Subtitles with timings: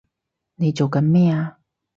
[0.55, 1.59] 你做緊咩啊！